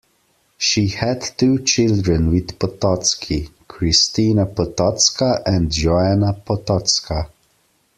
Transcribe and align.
She 0.57 0.87
had 0.87 1.21
two 1.21 1.59
children 1.59 2.31
with 2.31 2.57
Potocki: 2.57 3.51
Krystyna 3.67 4.47
Potocka 4.51 5.43
and 5.45 5.71
Joanna 5.71 6.33
Potocka. 6.43 7.29